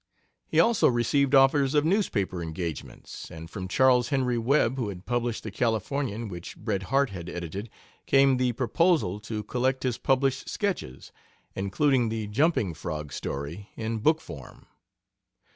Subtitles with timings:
[0.47, 5.43] He also received offers of newspaper engagements, and from Charles Henry Webb, who had published
[5.43, 7.69] the Californian, which Bret Harte had edited,
[8.07, 11.11] came the proposal to collect his published sketches,
[11.55, 14.65] including the jumping Frog story, in book form.